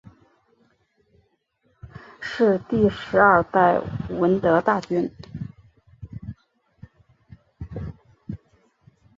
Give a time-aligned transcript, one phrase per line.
[2.21, 5.11] 是第十二代闻得大君。